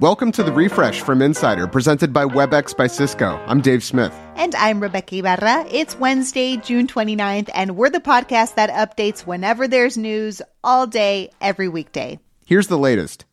Welcome 0.00 0.30
to 0.32 0.44
the 0.44 0.52
refresh 0.52 1.00
from 1.00 1.20
Insider, 1.20 1.66
presented 1.66 2.12
by 2.12 2.24
WebEx 2.24 2.76
by 2.76 2.86
Cisco. 2.86 3.34
I'm 3.48 3.60
Dave 3.60 3.82
Smith. 3.82 4.14
And 4.36 4.54
I'm 4.54 4.80
Rebeca 4.80 5.18
Ibarra. 5.18 5.66
It's 5.72 5.98
Wednesday, 5.98 6.56
June 6.56 6.86
29th, 6.86 7.50
and 7.52 7.76
we're 7.76 7.90
the 7.90 7.98
podcast 7.98 8.54
that 8.54 8.70
updates 8.70 9.26
whenever 9.26 9.66
there's 9.66 9.98
news 9.98 10.40
all 10.62 10.86
day, 10.86 11.32
every 11.40 11.68
weekday. 11.68 12.20
Here's 12.46 12.68
the 12.68 12.78
latest. 12.78 13.24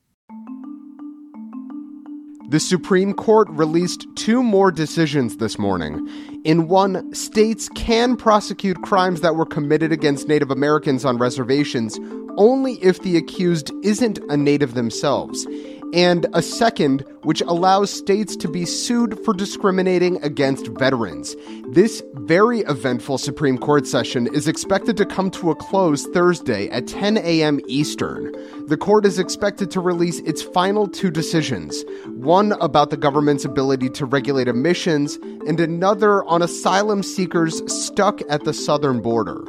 The 2.50 2.60
Supreme 2.60 3.14
Court 3.14 3.48
released 3.52 4.08
two 4.16 4.42
more 4.42 4.72
decisions 4.72 5.38
this 5.38 5.60
morning. 5.60 6.10
In 6.46 6.68
one, 6.68 7.14
states 7.14 7.70
can 7.76 8.18
prosecute 8.18 8.82
crimes 8.82 9.22
that 9.22 9.36
were 9.36 9.46
committed 9.46 9.92
against 9.92 10.28
Native 10.28 10.50
Americans 10.50 11.06
on 11.06 11.20
reservations 11.20 12.00
only 12.38 12.74
if 12.84 13.02
the 13.04 13.18
accused 13.18 13.72
isn't 13.84 14.18
a 14.30 14.36
native 14.36 14.74
themselves 14.74 15.46
and 15.94 16.26
a 16.34 16.42
second, 16.42 17.06
which 17.24 17.42
allows 17.42 17.92
states 17.92 18.36
to 18.38 18.48
be 18.48 18.66
sued 18.66 19.20
for 19.24 19.34
discriminating 19.34 20.22
against 20.24 20.68
veterans. 20.68 21.36
This 21.70 22.04
very 22.14 22.62
eventful 22.62 23.18
Supreme 23.18 23.58
Court 23.58 23.88
session 23.88 24.28
is 24.34 24.48
expected 24.48 24.98
to 24.98 25.06
come 25.06 25.32
to 25.32 25.52
a 25.52 25.56
close 25.56 26.06
Thursday 26.08 26.70
at 26.70 26.88
10 26.88 27.18
a.m. 27.18 27.60
Eastern. 27.68 28.32
The 28.68 28.78
court 28.78 29.06
is 29.06 29.20
expected 29.20 29.72
to 29.72 29.80
release 29.80 30.20
its 30.20 30.42
final 30.42 30.88
two 30.88 31.12
decisions 31.12 31.84
one 32.06 32.54
about 32.54 32.90
the 32.90 32.98
government's 32.98 33.46
ability 33.46 33.90
to 33.90 34.06
regulate 34.06 34.48
emissions, 34.48 35.18
and 35.48 35.60
another 35.60 36.24
on 36.26 36.42
asylum 36.42 37.04
seekers 37.04 37.62
stuck 37.72 38.20
at 38.30 38.44
the 38.44 38.54
southern 38.54 39.02
border. 39.02 39.46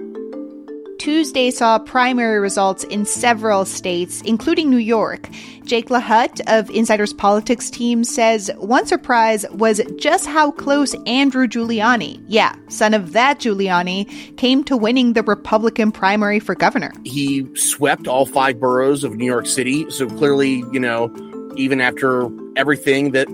Tuesday 1.06 1.52
saw 1.52 1.78
primary 1.78 2.40
results 2.40 2.82
in 2.82 3.04
several 3.04 3.64
states, 3.64 4.20
including 4.22 4.68
New 4.68 4.76
York. 4.76 5.28
Jake 5.64 5.88
LaHut 5.88 6.40
of 6.48 6.68
Insider's 6.68 7.12
Politics 7.12 7.70
team 7.70 8.02
says 8.02 8.50
one 8.58 8.86
surprise 8.86 9.46
was 9.52 9.80
just 9.98 10.26
how 10.26 10.50
close 10.50 10.96
Andrew 11.06 11.46
Giuliani, 11.46 12.20
yeah, 12.26 12.56
son 12.66 12.92
of 12.92 13.12
that 13.12 13.38
Giuliani, 13.38 14.36
came 14.36 14.64
to 14.64 14.76
winning 14.76 15.12
the 15.12 15.22
Republican 15.22 15.92
primary 15.92 16.40
for 16.40 16.56
governor. 16.56 16.92
He 17.04 17.46
swept 17.54 18.08
all 18.08 18.26
five 18.26 18.58
boroughs 18.58 19.04
of 19.04 19.14
New 19.14 19.26
York 19.26 19.46
City. 19.46 19.88
So 19.92 20.08
clearly, 20.08 20.64
you 20.72 20.80
know, 20.80 21.14
even 21.56 21.80
after 21.80 22.28
everything 22.56 23.12
that 23.12 23.28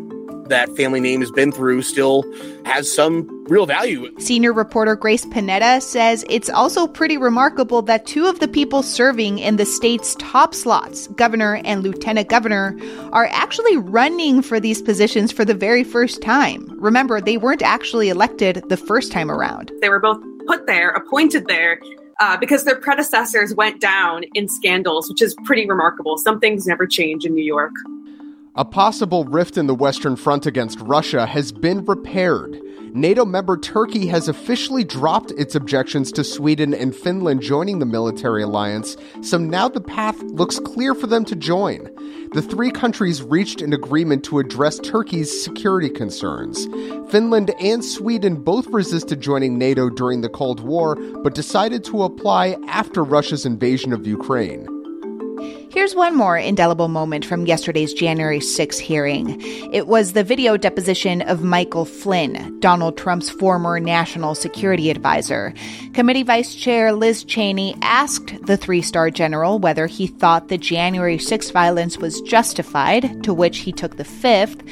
that 0.48 0.74
family 0.76 1.00
name 1.00 1.20
has 1.20 1.30
been 1.30 1.52
through 1.52 1.82
still 1.82 2.24
has 2.64 2.92
some 2.92 3.28
real 3.48 3.66
value. 3.66 4.08
Senior 4.18 4.52
reporter 4.52 4.96
Grace 4.96 5.24
Panetta 5.26 5.80
says 5.82 6.24
it's 6.28 6.48
also 6.50 6.86
pretty 6.86 7.16
remarkable 7.16 7.82
that 7.82 8.06
two 8.06 8.26
of 8.26 8.40
the 8.40 8.48
people 8.48 8.82
serving 8.82 9.38
in 9.38 9.56
the 9.56 9.66
state's 9.66 10.14
top 10.16 10.54
slots, 10.54 11.06
governor 11.08 11.60
and 11.64 11.82
lieutenant 11.82 12.28
governor, 12.28 12.76
are 13.12 13.26
actually 13.26 13.76
running 13.76 14.42
for 14.42 14.60
these 14.60 14.82
positions 14.82 15.32
for 15.32 15.44
the 15.44 15.54
very 15.54 15.84
first 15.84 16.22
time. 16.22 16.66
Remember, 16.78 17.20
they 17.20 17.36
weren't 17.36 17.62
actually 17.62 18.08
elected 18.08 18.62
the 18.68 18.76
first 18.76 19.12
time 19.12 19.30
around. 19.30 19.72
They 19.80 19.88
were 19.88 20.00
both 20.00 20.22
put 20.46 20.66
there, 20.66 20.90
appointed 20.90 21.46
there, 21.46 21.80
uh, 22.20 22.36
because 22.36 22.64
their 22.64 22.76
predecessors 22.76 23.54
went 23.54 23.80
down 23.80 24.24
in 24.34 24.48
scandals, 24.48 25.08
which 25.08 25.22
is 25.22 25.34
pretty 25.44 25.68
remarkable. 25.68 26.16
Some 26.18 26.40
things 26.40 26.66
never 26.66 26.86
change 26.86 27.24
in 27.24 27.34
New 27.34 27.44
York. 27.44 27.72
A 28.54 28.66
possible 28.66 29.24
rift 29.24 29.56
in 29.56 29.66
the 29.66 29.74
Western 29.74 30.14
Front 30.14 30.44
against 30.44 30.78
Russia 30.80 31.24
has 31.24 31.52
been 31.52 31.86
repaired. 31.86 32.60
NATO 32.92 33.24
member 33.24 33.56
Turkey 33.56 34.08
has 34.08 34.28
officially 34.28 34.84
dropped 34.84 35.30
its 35.30 35.54
objections 35.54 36.12
to 36.12 36.22
Sweden 36.22 36.74
and 36.74 36.94
Finland 36.94 37.40
joining 37.40 37.78
the 37.78 37.86
military 37.86 38.42
alliance, 38.42 38.98
so 39.22 39.38
now 39.38 39.70
the 39.70 39.80
path 39.80 40.22
looks 40.24 40.58
clear 40.58 40.94
for 40.94 41.06
them 41.06 41.24
to 41.24 41.34
join. 41.34 41.88
The 42.34 42.42
three 42.42 42.70
countries 42.70 43.22
reached 43.22 43.62
an 43.62 43.72
agreement 43.72 44.22
to 44.24 44.38
address 44.38 44.78
Turkey's 44.80 45.42
security 45.42 45.88
concerns. 45.88 46.66
Finland 47.10 47.54
and 47.58 47.82
Sweden 47.82 48.34
both 48.34 48.66
resisted 48.66 49.22
joining 49.22 49.56
NATO 49.56 49.88
during 49.88 50.20
the 50.20 50.28
Cold 50.28 50.60
War, 50.60 50.96
but 51.22 51.34
decided 51.34 51.84
to 51.84 52.02
apply 52.02 52.58
after 52.68 53.02
Russia's 53.02 53.46
invasion 53.46 53.94
of 53.94 54.06
Ukraine. 54.06 54.71
Here's 55.72 55.94
one 55.94 56.14
more 56.14 56.36
indelible 56.36 56.88
moment 56.88 57.24
from 57.24 57.46
yesterday's 57.46 57.94
January 57.94 58.40
6 58.40 58.78
hearing. 58.78 59.40
It 59.72 59.86
was 59.86 60.12
the 60.12 60.22
video 60.22 60.58
deposition 60.58 61.22
of 61.22 61.42
Michael 61.42 61.86
Flynn, 61.86 62.60
Donald 62.60 62.98
Trump's 62.98 63.30
former 63.30 63.80
national 63.80 64.34
security 64.34 64.90
advisor. 64.90 65.54
Committee 65.94 66.24
Vice 66.24 66.54
Chair 66.54 66.92
Liz 66.92 67.24
Cheney 67.24 67.74
asked 67.80 68.36
the 68.44 68.58
three 68.58 68.82
star 68.82 69.08
general 69.08 69.58
whether 69.58 69.86
he 69.86 70.06
thought 70.06 70.48
the 70.48 70.58
January 70.58 71.16
6 71.16 71.50
violence 71.52 71.96
was 71.96 72.20
justified, 72.20 73.24
to 73.24 73.32
which 73.32 73.60
he 73.60 73.72
took 73.72 73.96
the 73.96 74.04
fifth. 74.04 74.62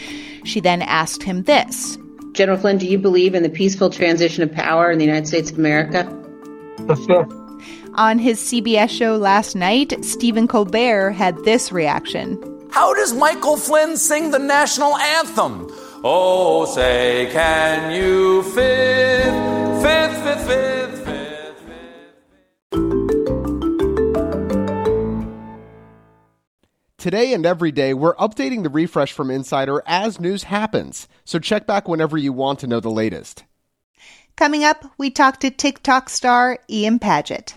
She 0.44 0.60
then 0.60 0.82
asked 0.82 1.22
him 1.22 1.44
this 1.44 1.96
General 2.32 2.58
Flynn, 2.58 2.76
do 2.76 2.86
you 2.86 2.98
believe 2.98 3.34
in 3.34 3.42
the 3.42 3.48
peaceful 3.48 3.88
transition 3.88 4.42
of 4.42 4.52
power 4.52 4.90
in 4.90 4.98
the 4.98 5.06
United 5.06 5.26
States 5.26 5.50
of 5.50 5.58
America? 5.58 6.04
The 6.80 6.96
fifth. 6.96 7.39
On 7.94 8.18
his 8.18 8.38
CBS 8.40 8.88
show 8.88 9.16
last 9.16 9.56
night, 9.56 10.04
Stephen 10.04 10.46
Colbert 10.46 11.10
had 11.10 11.36
this 11.44 11.72
reaction. 11.72 12.38
How 12.70 12.94
does 12.94 13.12
Michael 13.12 13.56
Flynn 13.56 13.96
sing 13.96 14.30
the 14.30 14.38
national 14.38 14.96
anthem? 14.96 15.66
Oh, 16.04 16.66
say, 16.66 17.28
can 17.32 17.92
you 17.92 18.44
fifth, 18.44 19.82
fifth, 19.82 20.22
fifth, 20.22 20.46
fifth, 20.46 21.04
fifth, 21.04 21.20
Today 26.96 27.32
and 27.34 27.44
every 27.44 27.72
day, 27.72 27.92
we're 27.92 28.14
updating 28.14 28.62
the 28.62 28.70
refresh 28.70 29.12
from 29.12 29.30
Insider 29.30 29.82
as 29.84 30.20
news 30.20 30.44
happens, 30.44 31.08
so 31.24 31.38
check 31.38 31.66
back 31.66 31.88
whenever 31.88 32.16
you 32.16 32.32
want 32.32 32.60
to 32.60 32.66
know 32.66 32.78
the 32.78 32.88
latest. 32.90 33.44
Coming 34.36 34.64
up, 34.64 34.84
we 34.96 35.10
talk 35.10 35.40
to 35.40 35.50
TikTok 35.50 36.08
star 36.08 36.58
Ian 36.70 36.98
Paget. 36.98 37.56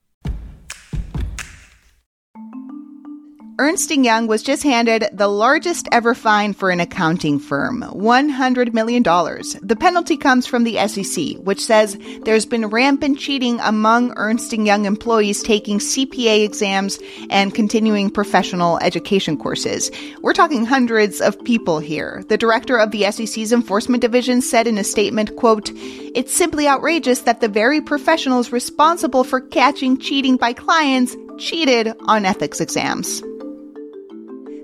Ernst 3.59 3.91
& 3.91 3.91
Young 3.91 4.27
was 4.27 4.41
just 4.41 4.63
handed 4.63 5.07
the 5.13 5.27
largest 5.27 5.87
ever 5.91 6.15
fine 6.15 6.53
for 6.53 6.71
an 6.71 6.79
accounting 6.79 7.37
firm, 7.37 7.83
$100 7.83 8.73
million. 8.73 9.03
The 9.03 9.77
penalty 9.79 10.17
comes 10.17 10.47
from 10.47 10.63
the 10.63 10.77
SEC, 10.87 11.37
which 11.43 11.63
says 11.63 11.97
there's 12.23 12.45
been 12.45 12.67
rampant 12.67 13.19
cheating 13.19 13.59
among 13.59 14.13
Ernst 14.15 14.51
& 14.53 14.53
Young 14.53 14.85
employees 14.85 15.43
taking 15.43 15.79
CPA 15.79 16.43
exams 16.43 16.97
and 17.29 17.53
continuing 17.53 18.09
professional 18.09 18.79
education 18.79 19.37
courses. 19.37 19.91
We're 20.21 20.33
talking 20.33 20.65
hundreds 20.65 21.21
of 21.21 21.43
people 21.43 21.79
here. 21.79 22.23
The 22.29 22.37
director 22.37 22.77
of 22.77 22.91
the 22.91 23.11
SEC's 23.11 23.51
enforcement 23.51 24.01
division 24.01 24.41
said 24.41 24.65
in 24.65 24.77
a 24.77 24.83
statement, 24.83 25.35
quote, 25.35 25.71
"It's 26.15 26.33
simply 26.33 26.67
outrageous 26.67 27.21
that 27.21 27.41
the 27.41 27.47
very 27.47 27.81
professionals 27.81 28.51
responsible 28.51 29.23
for 29.23 29.39
catching 29.39 29.97
cheating 29.97 30.37
by 30.37 30.53
clients 30.53 31.15
cheated 31.37 31.93
on 32.01 32.25
ethics 32.25 32.59
exams." 32.59 33.21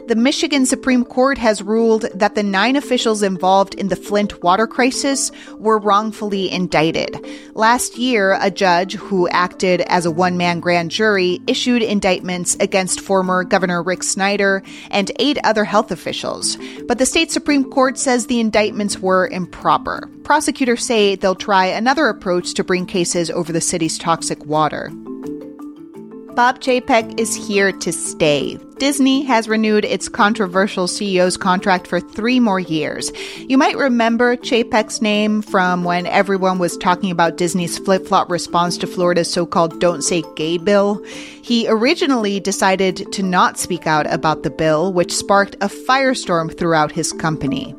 The 0.08 0.16
Michigan 0.16 0.66
Supreme 0.66 1.04
Court 1.04 1.38
has 1.38 1.62
ruled 1.62 2.04
that 2.14 2.34
the 2.34 2.42
nine 2.42 2.78
officials 2.78 3.22
involved 3.22 3.74
in 3.74 3.90
the 3.90 3.98
Flint 3.98 4.42
water 4.42 4.66
crisis 4.66 5.34
were 5.58 5.80
wrongfully 5.80 6.50
indicted. 6.50 7.20
Last 7.56 7.98
year, 7.98 8.38
a 8.40 8.50
judge 8.50 8.96
who 8.96 9.28
acted 9.28 9.82
as 9.82 10.06
a 10.06 10.12
one 10.12 10.38
man 10.38 10.62
grand 10.62 10.92
jury 10.92 11.42
issued 11.46 11.84
indictments 11.84 12.56
against 12.62 13.02
former 13.02 13.44
Governor 13.44 13.84
Rick 13.84 14.02
Snyder 14.02 14.64
and 14.92 15.12
eight 15.20 15.40
other 15.44 15.66
health 15.66 15.92
officials. 15.92 16.58
But 16.88 17.00
the 17.00 17.06
state 17.06 17.30
Supreme 17.30 17.70
Court 17.70 17.98
says 17.98 18.28
the 18.28 18.40
indictments 18.40 19.00
were 19.00 19.28
improper. 19.28 20.10
Prosecutors 20.24 20.86
say 20.86 21.16
they'll 21.16 21.36
try 21.36 21.66
another 21.66 22.08
approach 22.08 22.54
to 22.54 22.64
bring 22.64 22.86
cases 22.86 23.30
over 23.30 23.52
the 23.52 23.60
city's 23.60 23.98
toxic 23.98 24.46
water. 24.46 24.90
Bob 26.38 26.60
Chapek 26.60 27.20
is 27.20 27.34
here 27.34 27.72
to 27.72 27.92
stay. 27.92 28.60
Disney 28.78 29.24
has 29.24 29.50
renewed 29.50 29.84
its 29.84 30.08
controversial 30.08 30.86
CEO's 30.86 31.36
contract 31.36 31.88
for 31.88 32.00
three 32.00 32.40
more 32.40 32.60
years. 32.60 33.12
You 33.40 33.58
might 33.58 33.76
remember 33.76 34.38
Chapek's 34.38 35.02
name 35.02 35.42
from 35.42 35.84
when 35.84 36.06
everyone 36.06 36.60
was 36.60 36.78
talking 36.78 37.10
about 37.10 37.38
Disney's 37.38 37.80
flip 37.80 38.06
flop 38.06 38.30
response 38.30 38.78
to 38.78 38.86
Florida's 38.86 39.34
so 39.34 39.48
called 39.48 39.80
Don't 39.80 40.04
Say 40.04 40.24
Gay 40.36 40.60
bill. 40.60 41.04
He 41.42 41.68
originally 41.68 42.40
decided 42.40 43.12
to 43.14 43.24
not 43.24 43.58
speak 43.58 43.88
out 43.88 44.06
about 44.14 44.44
the 44.44 44.52
bill, 44.52 44.94
which 44.94 45.16
sparked 45.16 45.56
a 45.56 45.68
firestorm 45.68 46.56
throughout 46.56 46.92
his 46.92 47.14
company. 47.14 47.74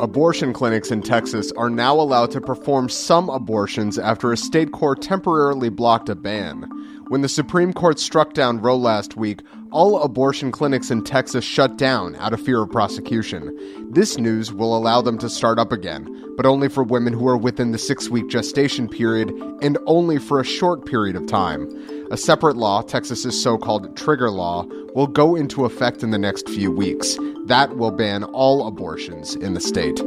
Abortion 0.00 0.54
clinics 0.54 0.90
in 0.90 1.02
Texas 1.02 1.52
are 1.58 1.68
now 1.68 1.94
allowed 1.94 2.30
to 2.30 2.40
perform 2.40 2.88
some 2.88 3.28
abortions 3.28 3.98
after 3.98 4.32
a 4.32 4.36
state 4.36 4.72
court 4.72 5.02
temporarily 5.02 5.68
blocked 5.68 6.08
a 6.08 6.14
ban. 6.14 6.66
When 7.10 7.22
the 7.22 7.28
Supreme 7.28 7.72
Court 7.72 7.98
struck 7.98 8.34
down 8.34 8.60
Roe 8.60 8.76
last 8.76 9.16
week, 9.16 9.40
all 9.72 10.00
abortion 10.00 10.52
clinics 10.52 10.92
in 10.92 11.02
Texas 11.02 11.44
shut 11.44 11.76
down 11.76 12.14
out 12.14 12.32
of 12.32 12.40
fear 12.40 12.62
of 12.62 12.70
prosecution. 12.70 13.52
This 13.90 14.16
news 14.16 14.52
will 14.52 14.76
allow 14.76 15.02
them 15.02 15.18
to 15.18 15.28
start 15.28 15.58
up 15.58 15.72
again, 15.72 16.06
but 16.36 16.46
only 16.46 16.68
for 16.68 16.84
women 16.84 17.12
who 17.12 17.26
are 17.26 17.36
within 17.36 17.72
the 17.72 17.78
six 17.78 18.08
week 18.08 18.28
gestation 18.28 18.88
period 18.88 19.30
and 19.60 19.76
only 19.86 20.18
for 20.18 20.38
a 20.38 20.44
short 20.44 20.86
period 20.86 21.16
of 21.16 21.26
time. 21.26 21.68
A 22.12 22.16
separate 22.16 22.56
law, 22.56 22.80
Texas's 22.80 23.42
so 23.42 23.58
called 23.58 23.96
trigger 23.96 24.30
law, 24.30 24.64
will 24.94 25.08
go 25.08 25.34
into 25.34 25.64
effect 25.64 26.04
in 26.04 26.12
the 26.12 26.18
next 26.18 26.48
few 26.48 26.70
weeks. 26.70 27.18
That 27.46 27.76
will 27.76 27.90
ban 27.90 28.22
all 28.22 28.68
abortions 28.68 29.34
in 29.34 29.54
the 29.54 29.60
state. 29.60 30.00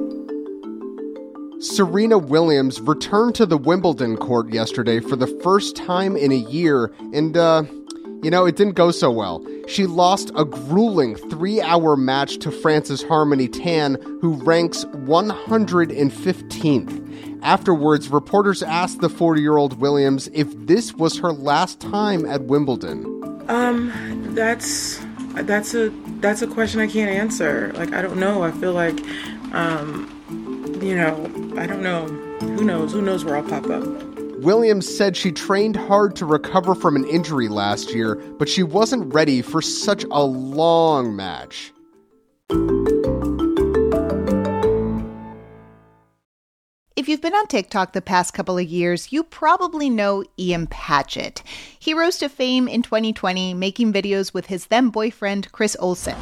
Serena 1.63 2.17
Williams 2.17 2.81
returned 2.81 3.35
to 3.35 3.45
the 3.45 3.57
Wimbledon 3.57 4.17
court 4.17 4.51
yesterday 4.51 4.99
for 4.99 5.15
the 5.15 5.27
first 5.41 5.77
time 5.77 6.17
in 6.17 6.33
a 6.33 6.35
year, 6.35 6.91
and, 7.13 7.37
uh, 7.37 7.63
you 8.21 8.29
know, 8.29 8.45
it 8.45 8.57
didn't 8.57 8.73
go 8.73 8.91
so 8.91 9.09
well. 9.09 9.41
She 9.69 9.85
lost 9.85 10.29
a 10.35 10.43
grueling 10.43 11.15
three 11.15 11.61
hour 11.61 11.95
match 11.95 12.39
to 12.39 12.51
France's 12.51 13.01
Harmony 13.01 13.47
Tan, 13.47 13.95
who 14.19 14.33
ranks 14.43 14.83
115th. 14.83 17.39
Afterwards, 17.43 18.09
reporters 18.09 18.61
asked 18.61 18.99
the 18.99 19.07
40 19.07 19.41
year 19.41 19.55
old 19.55 19.79
Williams 19.79 20.27
if 20.33 20.49
this 20.67 20.93
was 20.93 21.17
her 21.19 21.31
last 21.31 21.79
time 21.79 22.25
at 22.25 22.43
Wimbledon. 22.43 23.05
Um, 23.47 24.35
that's 24.35 24.99
that's 25.35 25.73
a 25.73 25.91
that's 26.19 26.41
a 26.41 26.47
question 26.47 26.81
I 26.81 26.87
can't 26.87 27.09
answer. 27.09 27.71
Like 27.75 27.93
I 27.93 28.01
don't 28.01 28.19
know. 28.19 28.43
I 28.43 28.51
feel 28.51 28.73
like, 28.73 28.99
um, 29.53 30.09
you 30.81 30.95
know, 30.95 31.42
I 31.57 31.67
don't 31.67 31.83
know. 31.83 32.07
Who 32.39 32.63
knows? 32.63 32.93
Who 32.93 33.01
knows 33.01 33.23
where 33.23 33.37
I'll 33.37 33.43
pop 33.43 33.69
up? 33.69 33.83
Williams 34.39 34.87
said 34.87 35.15
she 35.15 35.31
trained 35.31 35.75
hard 35.75 36.15
to 36.17 36.25
recover 36.25 36.75
from 36.75 36.95
an 36.95 37.05
injury 37.05 37.47
last 37.47 37.93
year, 37.93 38.15
but 38.15 38.49
she 38.49 38.63
wasn't 38.63 39.13
ready 39.13 39.41
for 39.41 39.61
such 39.61 40.03
a 40.11 40.23
long 40.23 41.15
match. 41.15 41.71
If 46.95 47.09
you've 47.09 47.21
been 47.21 47.33
on 47.33 47.47
TikTok 47.47 47.93
the 47.93 48.01
past 48.01 48.33
couple 48.33 48.57
of 48.57 48.65
years, 48.65 49.11
you 49.11 49.23
probably 49.23 49.89
know 49.89 50.23
Ian 50.39 50.67
Paget. 50.67 51.43
He 51.77 51.93
rose 51.93 52.17
to 52.17 52.29
fame 52.29 52.67
in 52.67 52.81
2020 52.81 53.53
making 53.53 53.93
videos 53.93 54.33
with 54.33 54.47
his 54.47 54.67
then 54.67 54.89
boyfriend, 54.89 55.51
Chris 55.51 55.77
Olsen. 55.79 56.15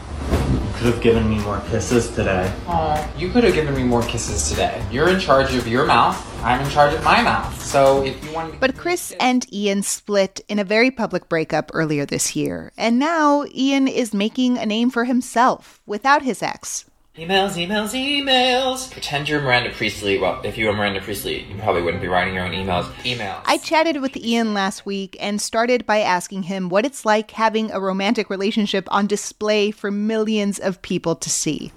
Could 0.82 0.94
have 0.96 1.04
given 1.04 1.30
me 1.30 1.38
more 1.42 1.62
kisses 1.70 2.10
today. 2.10 2.52
Aw, 2.66 3.16
you 3.16 3.30
could 3.30 3.44
have 3.44 3.54
given 3.54 3.76
me 3.76 3.84
more 3.84 4.02
kisses 4.02 4.50
today. 4.50 4.84
You're 4.90 5.10
in 5.10 5.20
charge 5.20 5.54
of 5.54 5.68
your 5.68 5.86
mouth. 5.86 6.18
I'm 6.44 6.60
in 6.60 6.72
charge 6.72 6.96
of 6.96 7.04
my 7.04 7.22
mouth. 7.22 7.62
So 7.62 8.04
if 8.04 8.26
you 8.26 8.34
want 8.34 8.54
to. 8.54 8.60
But 8.60 8.76
Chris 8.76 9.14
and 9.20 9.46
Ian 9.54 9.84
split 9.84 10.42
in 10.50 10.58
a 10.58 10.64
very 10.64 10.90
public 10.90 11.30
breakup 11.30 11.70
earlier 11.76 12.08
this 12.08 12.36
year. 12.36 12.72
And 12.80 12.98
now 12.98 13.46
Ian 13.54 13.88
is 13.88 14.12
making 14.12 14.58
a 14.58 14.66
name 14.66 14.90
for 14.90 15.06
himself 15.06 15.84
without 15.86 16.24
his 16.24 16.42
ex. 16.42 16.86
Emails, 17.18 17.58
emails, 17.58 17.92
emails. 17.94 18.90
Pretend 18.90 19.28
you're 19.28 19.42
Miranda 19.42 19.70
Priestley. 19.72 20.18
Well, 20.18 20.40
if 20.46 20.58
you 20.58 20.68
were 20.68 20.74
Miranda 20.74 21.02
Priestley, 21.02 21.44
you 21.44 21.56
probably 21.58 21.82
wouldn't 21.82 22.02
be 22.02 22.08
writing 22.08 22.34
your 22.34 22.46
own 22.46 22.54
emails. 22.54 22.86
Emails. 23.04 23.42
I 23.44 23.58
chatted 23.58 24.02
with 24.02 24.16
Ian 24.16 24.54
last 24.54 24.86
week 24.86 25.18
and 25.20 25.42
started 25.42 25.86
by 25.86 26.00
asking 26.00 26.44
him 26.44 26.70
what 26.70 26.86
it's 26.86 27.04
like 27.04 27.32
having 27.32 27.70
a 27.70 27.82
romantic 27.82 28.30
relationship 28.30 28.88
on 28.90 29.08
display 29.08 29.72
for 29.72 29.92
millions 29.92 30.58
of 30.58 30.82
people 30.82 31.18
to 31.18 31.30
see. 31.30 31.74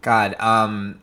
God, 0.00 0.34
um, 0.40 1.02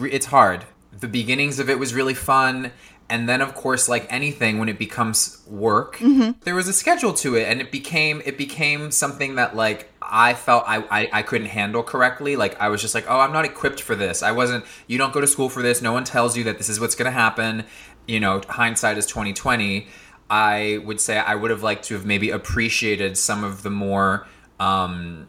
it's 0.00 0.26
hard. 0.26 0.64
The 0.98 1.08
beginnings 1.08 1.58
of 1.58 1.68
it 1.68 1.78
was 1.78 1.92
really 1.92 2.14
fun. 2.14 2.72
And 3.08 3.28
then, 3.28 3.40
of 3.40 3.54
course, 3.54 3.88
like 3.88 4.06
anything, 4.12 4.58
when 4.58 4.68
it 4.68 4.78
becomes 4.80 5.42
work, 5.46 5.98
there 6.42 6.56
was 6.56 6.66
a 6.66 6.72
schedule 6.72 7.12
to 7.14 7.36
it, 7.36 7.44
and 7.44 7.60
it 7.60 7.70
became 7.70 8.20
it 8.24 8.36
became 8.36 8.90
something 8.90 9.36
that 9.36 9.54
like 9.54 9.88
I 10.02 10.34
felt 10.34 10.64
I, 10.66 10.78
I 10.90 11.08
I 11.12 11.22
couldn't 11.22 11.46
handle 11.48 11.84
correctly. 11.84 12.34
Like 12.34 12.60
I 12.60 12.68
was 12.68 12.80
just 12.82 12.96
like, 12.96 13.04
oh, 13.08 13.20
I'm 13.20 13.32
not 13.32 13.44
equipped 13.44 13.80
for 13.80 13.94
this. 13.94 14.24
I 14.24 14.32
wasn't. 14.32 14.64
You 14.88 14.98
don't 14.98 15.12
go 15.12 15.20
to 15.20 15.26
school 15.28 15.48
for 15.48 15.62
this. 15.62 15.80
No 15.80 15.92
one 15.92 16.02
tells 16.02 16.36
you 16.36 16.42
that 16.44 16.58
this 16.58 16.68
is 16.68 16.80
what's 16.80 16.96
going 16.96 17.06
to 17.06 17.16
happen. 17.16 17.64
You 18.08 18.18
know, 18.18 18.42
hindsight 18.48 18.98
is 18.98 19.06
2020. 19.06 19.86
I 20.28 20.80
would 20.84 21.00
say 21.00 21.18
I 21.18 21.36
would 21.36 21.52
have 21.52 21.62
liked 21.62 21.84
to 21.84 21.94
have 21.94 22.04
maybe 22.04 22.30
appreciated 22.30 23.16
some 23.16 23.44
of 23.44 23.62
the 23.62 23.70
more, 23.70 24.26
um, 24.58 25.28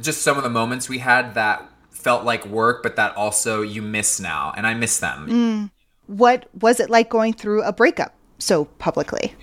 just 0.00 0.22
some 0.22 0.36
of 0.36 0.42
the 0.42 0.50
moments 0.50 0.88
we 0.88 0.98
had 0.98 1.34
that 1.34 1.70
felt 1.90 2.24
like 2.24 2.44
work, 2.46 2.82
but 2.82 2.96
that 2.96 3.14
also 3.16 3.62
you 3.62 3.82
miss 3.82 4.18
now, 4.18 4.52
and 4.56 4.66
I 4.66 4.74
miss 4.74 4.98
them. 4.98 5.70
What 6.10 6.48
was 6.60 6.80
it 6.80 6.90
like 6.90 7.08
going 7.08 7.34
through 7.34 7.62
a 7.62 7.72
breakup 7.72 8.16
so 8.38 8.64
publicly? 8.64 9.34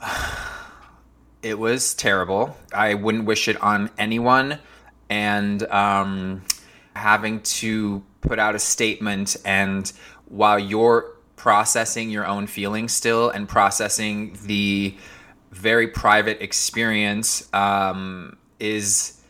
It 1.42 1.58
was 1.58 1.92
terrible. 1.92 2.56
I 2.72 2.94
wouldn't 2.94 3.26
wish 3.26 3.48
it 3.48 3.60
on 3.60 3.90
anyone. 3.98 4.60
And 5.10 5.62
um, 5.64 6.42
having 6.96 7.42
to 7.42 8.02
put 8.22 8.38
out 8.38 8.54
a 8.54 8.58
statement, 8.58 9.36
and 9.44 9.92
while 10.24 10.58
you're 10.58 11.12
processing 11.36 12.08
your 12.08 12.26
own 12.26 12.46
feelings 12.46 12.94
still 12.94 13.28
and 13.28 13.46
processing 13.46 14.38
the 14.46 14.96
very 15.50 15.86
private 15.86 16.40
experience, 16.40 17.46
um, 17.52 18.38
is 18.58 19.20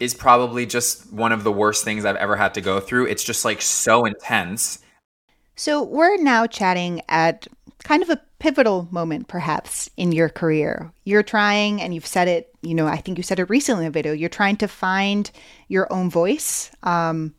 is 0.00 0.12
probably 0.12 0.66
just 0.66 1.10
one 1.14 1.32
of 1.32 1.44
the 1.44 1.52
worst 1.52 1.82
things 1.82 2.04
I've 2.04 2.16
ever 2.16 2.36
had 2.36 2.52
to 2.54 2.60
go 2.60 2.78
through. 2.78 3.06
It's 3.06 3.24
just 3.24 3.42
like 3.42 3.62
so 3.62 4.04
intense. 4.04 4.83
So 5.56 5.82
we're 5.82 6.16
now 6.16 6.46
chatting 6.46 7.02
at 7.08 7.46
kind 7.84 8.02
of 8.02 8.10
a 8.10 8.20
pivotal 8.38 8.88
moment, 8.90 9.28
perhaps, 9.28 9.88
in 9.96 10.12
your 10.12 10.28
career. 10.28 10.92
You're 11.04 11.22
trying, 11.22 11.80
and 11.80 11.94
you've 11.94 12.06
said 12.06 12.28
it, 12.28 12.54
you 12.62 12.74
know, 12.74 12.86
I 12.86 12.96
think 12.96 13.18
you 13.18 13.22
said 13.22 13.38
it 13.38 13.48
recently 13.48 13.84
in 13.84 13.88
a 13.88 13.92
video, 13.92 14.12
you're 14.12 14.28
trying 14.28 14.56
to 14.56 14.68
find 14.68 15.30
your 15.68 15.90
own 15.92 16.10
voice 16.10 16.70
um, 16.82 17.34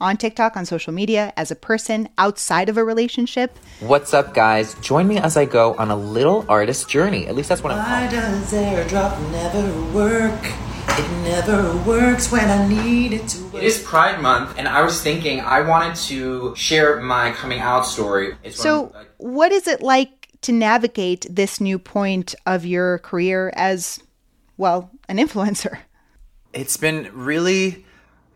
on 0.00 0.16
TikTok, 0.16 0.56
on 0.56 0.66
social 0.66 0.92
media, 0.92 1.32
as 1.36 1.50
a 1.50 1.56
person 1.56 2.08
outside 2.18 2.68
of 2.68 2.76
a 2.76 2.84
relationship. 2.84 3.56
What's 3.80 4.12
up, 4.12 4.34
guys? 4.34 4.74
Join 4.80 5.06
me 5.06 5.18
as 5.18 5.36
I 5.36 5.44
go 5.44 5.74
on 5.74 5.90
a 5.90 5.96
little 5.96 6.44
artist 6.48 6.88
journey. 6.88 7.26
At 7.28 7.36
least 7.36 7.48
that's 7.48 7.62
what 7.62 7.72
I'm 7.72 7.78
Why 7.78 8.08
calling. 8.10 8.38
it. 8.40 8.40
does 8.40 8.52
airdrop 8.52 9.30
never 9.30 9.92
work? 9.94 10.52
It 10.98 11.10
never 11.24 11.76
works 11.88 12.30
when 12.30 12.50
I 12.50 12.68
need 12.68 13.14
it 13.14 13.26
to 13.28 13.42
work. 13.44 13.54
It 13.54 13.64
is 13.64 13.82
Pride 13.82 14.20
Month, 14.20 14.58
and 14.58 14.68
I 14.68 14.82
was 14.82 15.02
thinking 15.02 15.40
I 15.40 15.62
wanted 15.62 15.96
to 16.08 16.54
share 16.54 17.00
my 17.00 17.32
coming 17.32 17.60
out 17.60 17.86
story. 17.86 18.36
It's 18.42 18.60
So, 18.60 18.92
when- 18.92 19.06
what 19.16 19.52
is 19.52 19.66
it 19.66 19.80
like 19.82 20.28
to 20.42 20.52
navigate 20.52 21.26
this 21.30 21.60
new 21.60 21.78
point 21.78 22.34
of 22.44 22.66
your 22.66 22.98
career 22.98 23.52
as, 23.56 24.00
well, 24.58 24.90
an 25.08 25.16
influencer? 25.16 25.78
It's 26.52 26.76
been 26.76 27.08
really 27.14 27.86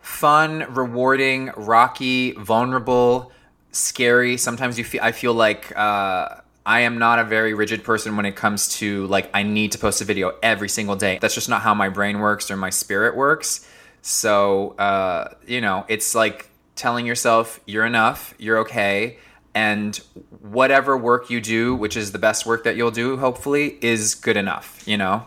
fun, 0.00 0.64
rewarding, 0.70 1.50
rocky, 1.56 2.32
vulnerable, 2.32 3.32
scary. 3.72 4.38
Sometimes 4.38 4.78
you 4.78 4.84
feel 4.84 5.02
I 5.02 5.12
feel 5.12 5.34
like 5.34 5.76
uh, 5.76 6.36
I 6.66 6.80
am 6.80 6.98
not 6.98 7.20
a 7.20 7.24
very 7.24 7.54
rigid 7.54 7.84
person 7.84 8.16
when 8.16 8.26
it 8.26 8.34
comes 8.34 8.68
to 8.80 9.06
like 9.06 9.30
I 9.32 9.44
need 9.44 9.70
to 9.72 9.78
post 9.78 10.00
a 10.00 10.04
video 10.04 10.34
every 10.42 10.68
single 10.68 10.96
day. 10.96 11.18
That's 11.20 11.34
just 11.34 11.48
not 11.48 11.62
how 11.62 11.74
my 11.74 11.88
brain 11.88 12.18
works 12.18 12.50
or 12.50 12.56
my 12.56 12.70
spirit 12.70 13.16
works. 13.16 13.66
So 14.02 14.70
uh, 14.72 15.34
you 15.46 15.60
know, 15.60 15.84
it's 15.86 16.16
like 16.16 16.50
telling 16.74 17.06
yourself 17.06 17.60
you're 17.66 17.86
enough, 17.86 18.34
you're 18.38 18.58
okay, 18.58 19.18
and 19.54 19.96
whatever 20.40 20.98
work 20.98 21.30
you 21.30 21.40
do, 21.40 21.76
which 21.76 21.96
is 21.96 22.10
the 22.10 22.18
best 22.18 22.44
work 22.44 22.64
that 22.64 22.76
you'll 22.76 22.90
do, 22.90 23.16
hopefully, 23.16 23.78
is 23.80 24.16
good 24.16 24.36
enough. 24.36 24.82
You 24.88 24.96
know. 24.96 25.24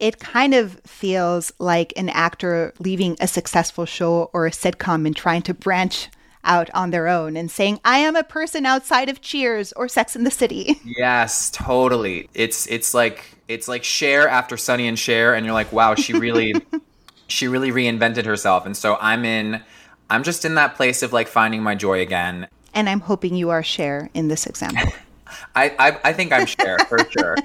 It 0.00 0.18
kind 0.18 0.54
of 0.54 0.80
feels 0.86 1.52
like 1.58 1.92
an 1.96 2.08
actor 2.08 2.72
leaving 2.78 3.16
a 3.20 3.28
successful 3.28 3.84
show 3.84 4.30
or 4.32 4.46
a 4.46 4.50
sitcom 4.50 5.06
and 5.06 5.14
trying 5.14 5.42
to 5.42 5.54
branch 5.54 6.08
out 6.44 6.70
on 6.74 6.90
their 6.90 7.08
own 7.08 7.36
and 7.36 7.50
saying, 7.50 7.80
I 7.84 7.98
am 7.98 8.16
a 8.16 8.22
person 8.22 8.66
outside 8.66 9.08
of 9.08 9.20
Cheers 9.20 9.72
or 9.72 9.88
Sex 9.88 10.14
in 10.14 10.24
the 10.24 10.30
City. 10.30 10.80
Yes, 10.96 11.50
totally. 11.50 12.28
It's 12.34 12.66
it's 12.68 12.94
like 12.94 13.36
it's 13.48 13.66
like 13.66 13.82
Cher 13.82 14.28
after 14.28 14.56
Sonny 14.56 14.86
and 14.86 14.98
Cher, 14.98 15.34
and 15.34 15.44
you're 15.44 15.54
like, 15.54 15.72
wow, 15.72 15.94
she 15.94 16.12
really 16.12 16.54
she 17.26 17.48
really 17.48 17.72
reinvented 17.72 18.24
herself. 18.24 18.64
And 18.64 18.76
so 18.76 18.96
I'm 19.00 19.24
in 19.24 19.60
I'm 20.08 20.22
just 20.22 20.44
in 20.44 20.54
that 20.54 20.76
place 20.76 21.02
of 21.02 21.12
like 21.12 21.26
finding 21.26 21.62
my 21.62 21.74
joy 21.74 22.00
again. 22.00 22.46
And 22.74 22.88
I'm 22.88 23.00
hoping 23.00 23.34
you 23.34 23.50
are 23.50 23.62
Cher 23.62 24.08
in 24.14 24.28
this 24.28 24.46
example. 24.46 24.92
I 25.56 25.74
I, 25.78 25.98
I 26.04 26.12
think 26.12 26.32
I'm 26.32 26.46
Cher 26.46 26.78
for 26.88 26.98
sure. 27.10 27.36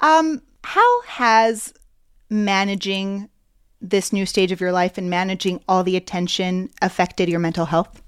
Um, 0.00 0.42
how 0.64 1.02
has 1.02 1.72
managing 2.28 3.28
this 3.82 4.12
new 4.12 4.24
stage 4.24 4.52
of 4.52 4.60
your 4.60 4.72
life 4.72 4.96
and 4.96 5.10
managing 5.10 5.60
all 5.68 5.82
the 5.82 5.96
attention 5.96 6.70
affected 6.80 7.28
your 7.28 7.40
mental 7.40 7.66
health? 7.66 8.02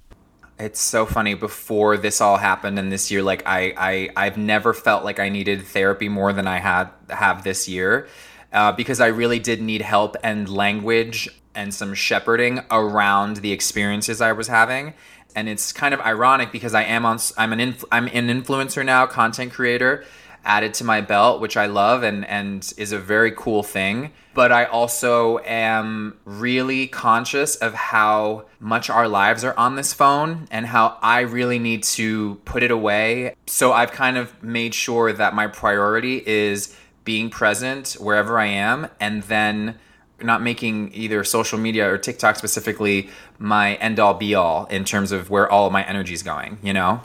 It's 0.59 0.81
so 0.81 1.05
funny. 1.05 1.35
Before 1.35 1.97
this 1.97 2.21
all 2.21 2.37
happened, 2.37 2.79
and 2.79 2.93
this 2.93 3.11
year, 3.11 3.23
like 3.23 3.43
I, 3.45 3.75
I, 3.77 4.11
I've 4.17 4.37
never 4.37 4.73
felt 4.73 5.05
like 5.05 5.19
I 5.19 5.29
needed 5.29 5.63
therapy 5.63 6.09
more 6.09 6.33
than 6.33 6.47
I 6.47 6.59
had 6.59 6.91
have 7.11 7.43
this 7.43 7.69
year, 7.69 8.07
uh, 8.53 8.71
because 8.71 9.01
I 9.01 9.09
really 9.09 9.41
did 9.41 9.61
need 9.61 9.83
help 9.83 10.17
and 10.23 10.49
language 10.49 11.29
and 11.57 11.75
some 11.75 11.93
shepherding 11.93 12.61
around 12.71 13.39
the 13.39 13.51
experiences 13.51 14.21
I 14.21 14.31
was 14.33 14.47
having. 14.47 14.95
And 15.35 15.49
it's 15.49 15.73
kind 15.73 15.93
of 15.93 16.01
ironic 16.01 16.53
because 16.53 16.75
I 16.75 16.85
am 16.85 17.05
on 17.05 17.19
I'm 17.37 17.53
an 17.53 17.59
inf- 17.59 17.85
I'm 17.91 18.07
an 18.07 18.29
influencer 18.29 18.85
now, 18.85 19.07
content 19.07 19.53
creator 19.53 20.05
added 20.45 20.75
to 20.75 20.85
my 20.85 21.01
belt, 21.01 21.41
which 21.41 21.57
I 21.57 21.67
love 21.67 22.03
and 22.03 22.25
and 22.27 22.73
is 22.77 22.93
a 22.93 22.99
very 22.99 23.33
cool 23.33 23.63
thing. 23.63 24.13
But 24.35 24.51
I 24.51 24.65
also 24.65 25.39
am 25.39 26.19
really 26.25 26.87
conscious 26.89 27.57
of 27.57 27.75
how 27.75 28.47
much 28.59 28.91
our 28.91 29.09
lives 29.09 29.45
are 29.45 29.57
on 29.57 29.77
this 29.77 29.93
phone 29.93 30.49
and 30.51 30.67
how 30.67 30.99
I 31.03 31.21
really 31.21 31.59
need 31.59 31.85
to 31.85 32.37
put 32.45 32.63
it 32.63 32.71
away. 32.71 33.37
So 33.47 33.73
I've 33.73 33.93
kind 33.93 34.17
of 34.17 34.43
made 34.43 34.75
sure 34.75 35.13
that 35.13 35.35
my 35.35 35.47
priority 35.47 36.23
is 36.27 36.77
being 37.05 37.31
present 37.31 37.93
wherever 38.01 38.39
I 38.39 38.47
am 38.47 38.89
and 38.99 39.23
then 39.25 39.79
not 40.23 40.43
making 40.43 40.93
either 40.95 41.23
social 41.25 41.59
media 41.59 41.91
or 41.91 41.99
TikTok 41.99 42.37
specifically 42.37 43.11
my 43.39 43.75
end 43.75 44.01
all 44.01 44.15
be 44.15 44.35
all 44.35 44.67
in 44.67 44.85
terms 44.85 45.13
of 45.13 45.29
where 45.31 45.51
all 45.51 45.67
of 45.67 45.73
my 45.73 45.85
energy 45.85 46.15
is 46.15 46.23
going, 46.23 46.59
you 46.63 46.73
know? 46.73 47.03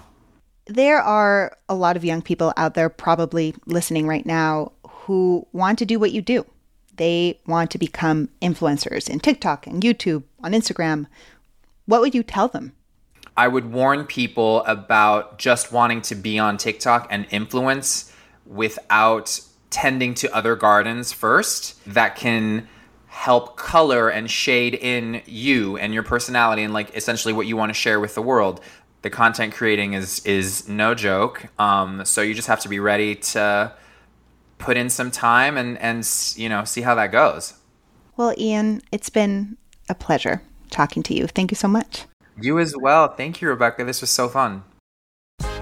There 0.69 1.01
are 1.01 1.57
a 1.67 1.73
lot 1.73 1.97
of 1.97 2.05
young 2.05 2.21
people 2.21 2.53
out 2.55 2.75
there 2.75 2.89
probably 2.89 3.55
listening 3.65 4.05
right 4.05 4.23
now 4.23 4.71
who 4.87 5.47
want 5.51 5.79
to 5.79 5.85
do 5.85 5.97
what 5.97 6.11
you 6.11 6.21
do. 6.21 6.45
They 6.97 7.39
want 7.47 7.71
to 7.71 7.79
become 7.79 8.29
influencers 8.39 9.09
in 9.09 9.19
TikTok 9.19 9.65
and 9.65 9.81
YouTube, 9.81 10.23
on 10.43 10.51
Instagram. 10.51 11.07
What 11.87 12.01
would 12.01 12.13
you 12.13 12.21
tell 12.21 12.49
them? 12.49 12.73
I 13.35 13.47
would 13.47 13.71
warn 13.71 14.05
people 14.05 14.63
about 14.65 15.39
just 15.39 15.71
wanting 15.71 16.03
to 16.03 16.13
be 16.13 16.37
on 16.37 16.57
TikTok 16.57 17.07
and 17.09 17.25
influence 17.31 18.13
without 18.45 19.39
tending 19.71 20.13
to 20.15 20.35
other 20.35 20.55
gardens 20.55 21.11
first 21.11 21.83
that 21.91 22.15
can 22.15 22.67
help 23.07 23.57
color 23.57 24.07
and 24.07 24.29
shade 24.29 24.75
in 24.75 25.23
you 25.25 25.77
and 25.77 25.95
your 25.95 26.03
personality 26.03 26.61
and 26.61 26.75
like 26.75 26.95
essentially 26.95 27.33
what 27.33 27.47
you 27.47 27.57
want 27.57 27.71
to 27.71 27.73
share 27.73 27.99
with 27.99 28.13
the 28.13 28.21
world 28.21 28.61
the 29.01 29.09
content 29.09 29.53
creating 29.53 29.93
is 29.93 30.25
is 30.25 30.67
no 30.67 30.93
joke. 30.93 31.45
Um, 31.57 32.05
so 32.05 32.21
you 32.21 32.33
just 32.33 32.47
have 32.47 32.59
to 32.61 32.69
be 32.69 32.79
ready 32.79 33.15
to 33.15 33.73
put 34.57 34.77
in 34.77 34.89
some 34.89 35.09
time 35.09 35.57
and 35.57 35.77
and 35.79 36.07
you 36.35 36.49
know 36.49 36.63
see 36.65 36.81
how 36.81 36.95
that 36.95 37.11
goes. 37.11 37.53
Well 38.17 38.33
ian 38.37 38.81
it's 38.91 39.09
been 39.09 39.57
a 39.87 39.95
pleasure 39.95 40.41
talking 40.69 41.03
to 41.03 41.13
you. 41.13 41.27
Thank 41.27 41.51
you 41.51 41.55
so 41.55 41.67
much. 41.67 42.05
You 42.39 42.59
as 42.59 42.75
well. 42.77 43.07
Thank 43.07 43.41
you 43.41 43.47
rebeca. 43.47 43.85
This 43.85 44.01
was 44.01 44.09
so 44.09 44.29
fun. 44.29 44.63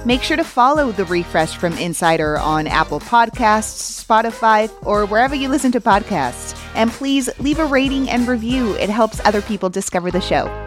Make 0.05 0.21
sure 0.21 0.37
to 0.37 0.43
follow 0.43 0.91
The 0.91 1.05
Refresh 1.05 1.57
from 1.57 1.73
Insider 1.73 2.37
on 2.37 2.65
Apple 2.65 2.99
Podcasts, 2.99 4.05
Spotify, 4.05 4.71
or 4.85 5.05
wherever 5.05 5.35
you 5.35 5.49
listen 5.49 5.71
to 5.73 5.81
podcasts. 5.81 6.57
And 6.75 6.91
please 6.91 7.29
leave 7.39 7.59
a 7.59 7.65
rating 7.65 8.09
and 8.09 8.27
review. 8.27 8.73
It 8.75 8.89
helps 8.89 9.19
other 9.25 9.41
people 9.41 9.69
discover 9.69 10.09
the 10.11 10.21
show. 10.21 10.66